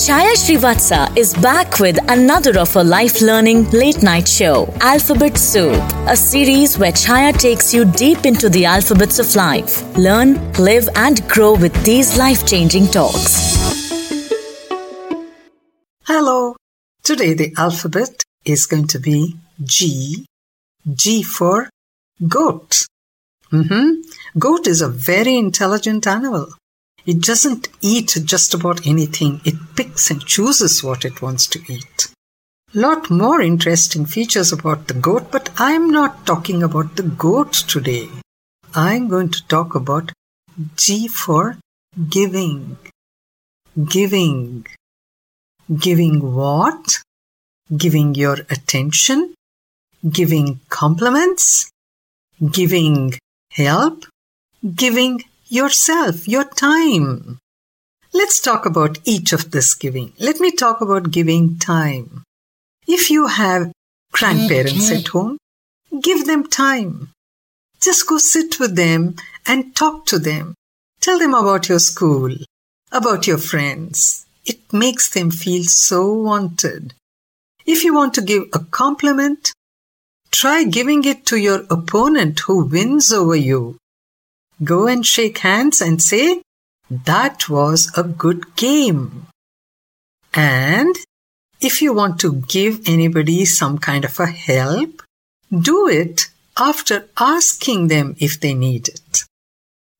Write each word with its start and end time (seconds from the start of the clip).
Chaya 0.00 0.32
Srivatsa 0.32 1.14
is 1.14 1.34
back 1.34 1.78
with 1.78 1.98
another 2.10 2.58
of 2.58 2.72
her 2.72 2.82
life 2.82 3.20
learning 3.20 3.70
late 3.70 4.02
night 4.02 4.26
show, 4.26 4.72
Alphabet 4.80 5.36
Soup, 5.36 5.82
a 6.08 6.16
series 6.16 6.78
where 6.78 6.90
Chaya 6.90 7.38
takes 7.38 7.74
you 7.74 7.84
deep 7.84 8.24
into 8.24 8.48
the 8.48 8.64
alphabets 8.64 9.18
of 9.18 9.36
life. 9.36 9.84
Learn, 9.98 10.36
live, 10.54 10.88
and 10.96 11.22
grow 11.28 11.54
with 11.54 11.74
these 11.84 12.16
life 12.16 12.46
changing 12.46 12.86
talks. 12.86 13.58
Hello. 16.04 16.56
Today 17.02 17.34
the 17.34 17.52
alphabet 17.58 18.22
is 18.46 18.64
going 18.64 18.86
to 18.88 18.98
be 18.98 19.36
G. 19.62 20.24
G 20.94 21.22
for 21.22 21.68
goat. 22.26 22.86
Mm-hmm. 23.52 24.00
Goat 24.38 24.66
is 24.66 24.80
a 24.80 24.88
very 24.88 25.36
intelligent 25.36 26.06
animal. 26.06 26.54
It 27.06 27.22
doesn't 27.22 27.68
eat 27.80 28.16
just 28.24 28.54
about 28.54 28.86
anything. 28.86 29.40
It 29.44 29.54
picks 29.74 30.10
and 30.10 30.24
chooses 30.24 30.84
what 30.84 31.04
it 31.04 31.22
wants 31.22 31.46
to 31.48 31.60
eat. 31.68 32.12
Lot 32.72 33.10
more 33.10 33.40
interesting 33.40 34.06
features 34.06 34.52
about 34.52 34.86
the 34.86 34.94
goat, 34.94 35.32
but 35.32 35.50
I'm 35.56 35.90
not 35.90 36.24
talking 36.24 36.62
about 36.62 36.96
the 36.96 37.02
goat 37.02 37.52
today. 37.52 38.08
I'm 38.74 39.08
going 39.08 39.30
to 39.30 39.46
talk 39.48 39.74
about 39.74 40.12
G 40.76 41.08
for 41.08 41.56
giving. 42.08 42.78
Giving. 43.88 44.66
Giving 45.74 46.34
what? 46.34 46.98
Giving 47.76 48.14
your 48.14 48.38
attention, 48.50 49.34
giving 50.08 50.60
compliments, 50.68 51.70
giving 52.50 53.14
help, 53.50 54.06
giving 54.74 55.22
yourself, 55.50 56.28
your 56.28 56.44
time. 56.44 57.38
Let's 58.12 58.40
talk 58.40 58.66
about 58.66 58.98
each 59.04 59.32
of 59.32 59.50
this 59.50 59.74
giving. 59.74 60.12
Let 60.18 60.40
me 60.40 60.52
talk 60.52 60.80
about 60.80 61.10
giving 61.10 61.58
time. 61.58 62.22
If 62.86 63.10
you 63.10 63.26
have 63.26 63.72
grandparents 64.12 64.90
at 64.90 65.08
home, 65.08 65.38
give 66.00 66.26
them 66.26 66.46
time. 66.46 67.10
Just 67.80 68.06
go 68.06 68.18
sit 68.18 68.60
with 68.60 68.76
them 68.76 69.16
and 69.46 69.74
talk 69.74 70.06
to 70.06 70.18
them. 70.18 70.54
Tell 71.00 71.18
them 71.18 71.34
about 71.34 71.68
your 71.68 71.78
school, 71.78 72.34
about 72.92 73.26
your 73.26 73.38
friends. 73.38 74.26
It 74.44 74.72
makes 74.72 75.08
them 75.08 75.30
feel 75.30 75.64
so 75.64 76.12
wanted. 76.12 76.94
If 77.66 77.84
you 77.84 77.94
want 77.94 78.14
to 78.14 78.22
give 78.22 78.44
a 78.52 78.60
compliment, 78.60 79.52
try 80.30 80.64
giving 80.64 81.04
it 81.04 81.26
to 81.26 81.36
your 81.36 81.64
opponent 81.70 82.40
who 82.40 82.64
wins 82.64 83.12
over 83.12 83.36
you. 83.36 83.78
Go 84.62 84.86
and 84.86 85.04
shake 85.04 85.38
hands 85.38 85.80
and 85.80 86.02
say, 86.02 86.42
that 86.90 87.48
was 87.48 87.90
a 87.96 88.02
good 88.02 88.56
game. 88.56 89.26
And 90.34 90.94
if 91.60 91.80
you 91.80 91.92
want 91.92 92.20
to 92.20 92.42
give 92.48 92.80
anybody 92.86 93.44
some 93.44 93.78
kind 93.78 94.04
of 94.04 94.18
a 94.18 94.26
help, 94.26 95.02
do 95.50 95.88
it 95.88 96.28
after 96.58 97.08
asking 97.18 97.88
them 97.88 98.16
if 98.18 98.40
they 98.40 98.54
need 98.54 98.88
it. 98.88 99.24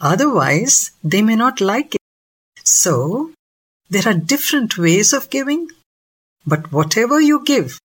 Otherwise, 0.00 0.92
they 1.02 1.22
may 1.22 1.36
not 1.36 1.60
like 1.60 1.94
it. 1.94 2.00
So, 2.62 3.32
there 3.90 4.06
are 4.06 4.14
different 4.14 4.78
ways 4.78 5.12
of 5.12 5.30
giving, 5.30 5.68
but 6.46 6.72
whatever 6.72 7.20
you 7.20 7.42
give, 7.44 7.78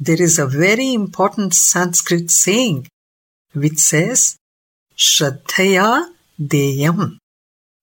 there 0.00 0.20
is 0.20 0.38
a 0.38 0.46
very 0.46 0.92
important 0.92 1.54
Sanskrit 1.54 2.30
saying 2.30 2.88
which 3.52 3.78
says, 3.78 4.36
Shraddhaya 4.96 6.12
deyam. 6.40 7.18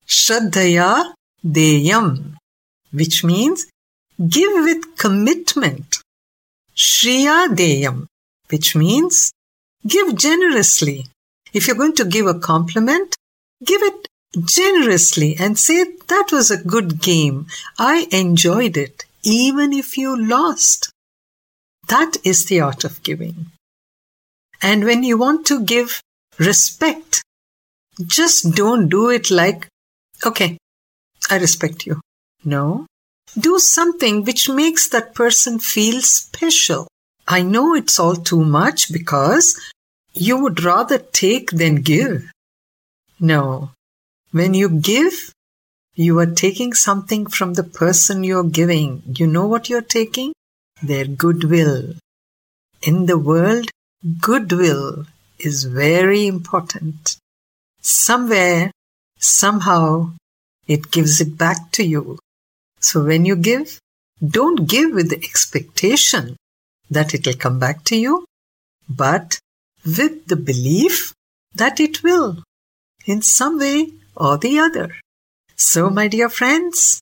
Shraddhaya 0.08 1.14
deyam, 1.46 2.36
which 2.92 3.24
means 3.24 3.68
give 4.28 4.54
with 4.64 4.98
commitment. 4.98 5.98
Shriya 6.76 7.56
deyam, 7.56 8.06
which 8.50 8.76
means 8.76 9.32
give 9.88 10.16
generously. 10.16 11.06
If 11.54 11.68
you're 11.68 11.76
going 11.76 11.96
to 11.96 12.06
give 12.06 12.28
a 12.28 12.40
compliment, 12.40 13.16
give 13.64 13.82
it 13.82 14.08
generously 14.44 15.36
and 15.40 15.58
say, 15.58 15.86
that 16.08 16.30
was 16.32 16.52
a 16.52 16.64
good 16.64 17.02
game. 17.02 17.48
I 17.80 18.08
enjoyed 18.12 18.76
it, 18.78 19.06
even 19.24 19.72
if 19.72 19.98
you 19.98 20.22
lost. 20.22 20.92
That 21.88 22.18
is 22.24 22.46
the 22.46 22.60
art 22.62 22.84
of 22.84 23.04
giving. 23.04 23.48
And 24.62 24.84
when 24.84 25.04
you 25.04 25.18
want 25.18 25.46
to 25.48 25.64
give 25.64 26.02
respect, 26.40 27.22
just 28.02 28.56
don't 28.56 28.90
do 28.90 29.10
it 29.10 29.32
like, 29.32 29.68
okay, 30.26 30.58
I 31.30 31.38
respect 31.38 31.86
you. 31.86 32.02
No. 32.44 32.86
Do 33.38 33.60
something 33.60 34.24
which 34.24 34.50
makes 34.50 34.90
that 34.90 35.16
person 35.16 35.60
feel 35.60 36.02
special. 36.02 36.88
I 37.28 37.42
know 37.42 37.74
it's 37.74 38.00
all 38.00 38.16
too 38.16 38.44
much 38.44 38.92
because 38.92 39.60
you 40.14 40.38
would 40.42 40.64
rather 40.64 40.98
take 40.98 41.52
than 41.52 41.82
give. 41.82 42.30
No. 43.20 43.72
When 44.32 44.54
you 44.54 44.70
give, 44.70 45.32
you 45.96 46.20
are 46.20 46.26
taking 46.26 46.74
something 46.74 47.26
from 47.26 47.54
the 47.54 47.64
person 47.64 48.24
you're 48.24 48.44
giving. 48.44 49.02
You 49.08 49.28
know 49.28 49.48
what 49.48 49.70
you're 49.70 49.82
taking? 49.82 50.34
Their 50.84 51.06
goodwill. 51.06 51.96
In 52.82 53.06
the 53.06 53.18
world, 53.18 53.72
goodwill 54.22 55.06
is 55.40 55.64
very 55.64 56.28
important 56.28 57.18
somewhere, 57.86 58.72
somehow, 59.20 60.12
it 60.68 60.92
gives 60.92 61.22
it 61.22 61.38
back 61.38 61.72
to 61.74 61.84
you. 61.86 62.18
So 62.80 63.04
when 63.04 63.26
you 63.26 63.36
give, 63.36 63.80
don't 64.26 64.68
give 64.68 64.94
with 64.94 65.10
the 65.10 65.18
expectation 65.18 66.38
that 66.90 67.14
it 67.14 67.26
will 67.26 67.36
come 67.36 67.60
back 67.60 67.84
to 67.86 67.96
you, 67.96 68.26
but 68.90 69.40
with 69.86 70.28
the 70.28 70.36
belief 70.36 71.14
that 71.54 71.80
it 71.80 72.04
will 72.04 72.44
in 73.06 73.22
some 73.22 73.60
way 73.60 73.92
or 74.16 74.38
the 74.38 74.60
other. 74.60 74.96
So, 75.56 75.90
my 75.90 76.08
dear 76.08 76.30
friends, 76.30 77.02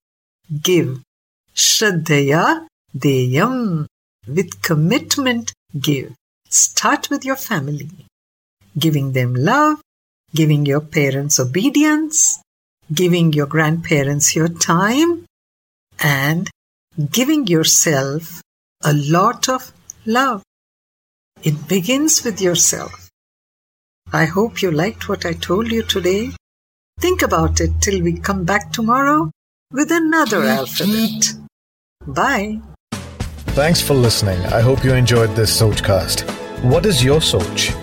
give 0.62 1.02
Shraddhaya 1.56 2.68
Deyam. 2.96 3.88
With 4.28 4.62
commitment, 4.62 5.52
give. 5.78 6.14
Start 6.50 7.10
with 7.10 7.26
your 7.26 7.36
family, 7.36 7.90
giving 8.78 9.12
them 9.12 9.34
love, 9.34 9.82
giving 10.34 10.66
your 10.66 10.82
parents 10.82 11.40
obedience, 11.40 12.40
giving 12.94 13.34
your 13.34 13.46
grandparents 13.46 14.36
your 14.36 14.50
time, 14.50 15.26
and 16.00 16.50
giving 17.12 17.48
yourself 17.48 18.42
a 18.84 18.94
lot 18.94 19.48
of 19.50 19.72
love. 20.06 20.44
It 21.44 21.68
begins 21.68 22.24
with 22.24 22.42
yourself. 22.42 23.10
I 24.12 24.26
hope 24.26 24.62
you 24.62 24.72
liked 24.72 25.10
what 25.10 25.26
I 25.26 25.34
told 25.34 25.72
you 25.72 25.84
today. 25.84 26.32
Think 27.00 27.22
about 27.22 27.60
it 27.60 27.82
till 27.82 28.02
we 28.02 28.20
come 28.20 28.44
back 28.44 28.72
tomorrow 28.72 29.32
with 29.72 29.92
another 29.92 30.44
alphabet. 30.44 31.34
Bye. 32.06 32.62
Thanks 33.56 33.82
for 33.82 33.94
listening. 33.94 34.40
I 34.46 34.62
hope 34.62 34.84
you 34.84 34.94
enjoyed 34.94 35.36
this 35.36 35.60
Sochcast. 35.60 36.30
What 36.64 36.86
is 36.86 37.04
your 37.04 37.20
Soch? 37.20 37.83